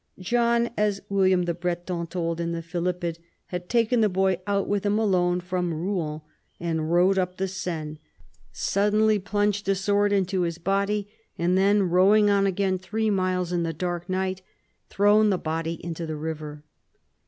John, 0.17 0.71
so 0.79 0.93
William 1.09 1.43
the 1.43 1.53
Breton 1.53 2.07
told 2.07 2.39
in 2.41 2.53
the 2.53 2.63
Philippid, 2.63 3.19
had 3.49 3.69
taken 3.69 4.01
the 4.01 4.09
boy 4.09 4.39
out 4.47 4.67
with 4.67 4.83
him 4.83 4.97
alone 4.97 5.39
from 5.39 5.71
Eouen 5.71 6.23
and 6.59 6.91
rowed 6.91 7.19
up 7.19 7.37
the 7.37 7.47
Seine, 7.47 7.99
suddenly 8.51 9.19
plunged 9.19 9.69
a 9.69 9.75
sword 9.75 10.11
into 10.11 10.41
his 10.41 10.57
body, 10.57 11.07
and 11.37 11.55
then, 11.55 11.83
rowing 11.83 12.31
on 12.31 12.47
again 12.47 12.79
three 12.79 13.11
miles 13.11 13.51
in 13.51 13.61
the 13.61 13.73
dark 13.73 14.09
night, 14.09 14.41
thrown 14.89 15.29
the 15.29 15.37
body 15.37 15.75
into 15.85 16.07
the 16.07 16.17
river. 16.17 16.63